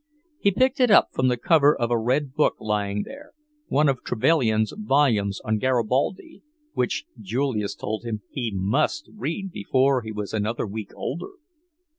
He 0.39 0.49
picked 0.49 0.79
it 0.79 0.89
up 0.89 1.09
from 1.13 1.27
the 1.27 1.37
cover 1.37 1.77
of 1.77 1.91
a 1.91 1.99
red 1.99 2.33
book 2.33 2.55
lying 2.59 3.03
there, 3.03 3.33
one 3.67 3.87
of 3.87 4.01
Trevelyan's 4.03 4.73
volumes 4.75 5.39
on 5.45 5.59
Garibaldi, 5.59 6.41
which 6.73 7.05
Julius 7.19 7.75
told 7.75 8.03
him 8.03 8.23
he 8.31 8.51
must 8.51 9.11
read 9.15 9.51
before 9.51 10.01
he 10.01 10.11
was 10.11 10.33
another 10.33 10.65
week 10.65 10.89
older. 10.95 11.33